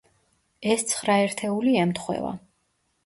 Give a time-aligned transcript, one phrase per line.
[0.75, 2.33] ეს ცხრა ერთეული ემთხვევა.